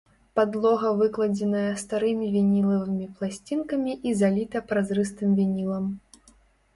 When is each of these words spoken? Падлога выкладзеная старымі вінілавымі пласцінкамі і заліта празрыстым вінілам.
Падлога 0.37 0.91
выкладзеная 1.01 1.67
старымі 1.81 2.29
вінілавымі 2.35 3.05
пласцінкамі 3.19 3.93
і 4.13 4.15
заліта 4.23 4.57
празрыстым 4.73 5.29
вінілам. 5.41 5.85